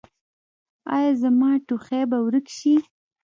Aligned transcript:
ایا 0.95 1.11
زما 1.21 1.51
ټوخی 1.67 2.01
به 2.09 2.17
ورک 2.25 2.47
شي؟ 2.57 2.73